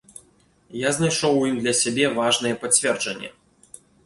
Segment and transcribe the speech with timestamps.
[0.87, 3.29] Я знайшоў у ім для сябе важнае пацверджанне.